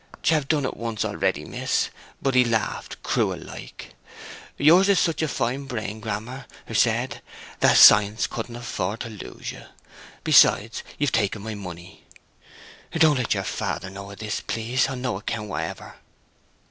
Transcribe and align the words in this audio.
"'Ch 0.23 0.29
have 0.29 0.47
done 0.47 0.65
it 0.65 0.75
once 0.75 1.05
already, 1.05 1.45
miss. 1.45 1.91
But 2.23 2.33
he 2.33 2.43
laughed 2.43 3.03
cruel 3.03 3.37
like. 3.37 3.93
'Yours 4.57 4.89
is 4.89 4.99
such 4.99 5.21
a 5.21 5.27
fine 5.27 5.65
brain, 5.65 5.99
Grammer,' 5.99 6.47
'er 6.67 6.73
said, 6.73 7.21
'that 7.59 7.77
science 7.77 8.25
couldn't 8.25 8.55
afford 8.55 9.01
to 9.01 9.09
lose 9.09 9.51
you. 9.51 9.65
Besides, 10.23 10.81
you've 10.97 11.11
taken 11.11 11.43
my 11.43 11.53
money.'...Don't 11.53 13.17
let 13.19 13.35
your 13.35 13.43
father 13.43 13.91
know 13.91 14.09
of 14.09 14.17
this, 14.17 14.41
please, 14.47 14.89
on 14.89 15.03
no 15.03 15.17
account 15.17 15.49
whatever!" 15.49 15.93